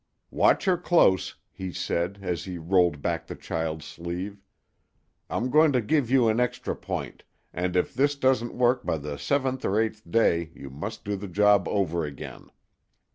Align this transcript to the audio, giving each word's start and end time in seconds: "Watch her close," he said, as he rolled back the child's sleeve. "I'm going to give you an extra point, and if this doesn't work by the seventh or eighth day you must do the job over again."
"Watch 0.31 0.65
her 0.65 0.77
close," 0.77 1.35
he 1.51 1.71
said, 1.71 2.17
as 2.23 2.45
he 2.45 2.57
rolled 2.57 3.03
back 3.03 3.27
the 3.27 3.35
child's 3.35 3.85
sleeve. 3.85 4.41
"I'm 5.29 5.51
going 5.51 5.71
to 5.73 5.79
give 5.81 6.09
you 6.09 6.27
an 6.27 6.39
extra 6.39 6.75
point, 6.75 7.23
and 7.53 7.75
if 7.75 7.93
this 7.93 8.15
doesn't 8.15 8.55
work 8.55 8.83
by 8.83 8.97
the 8.97 9.19
seventh 9.19 9.63
or 9.63 9.79
eighth 9.79 10.01
day 10.09 10.51
you 10.55 10.71
must 10.71 11.05
do 11.05 11.15
the 11.15 11.27
job 11.27 11.67
over 11.67 12.03
again." 12.03 12.49